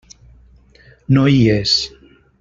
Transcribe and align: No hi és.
No 1.17 1.25
hi 1.33 1.39
és. 1.59 1.75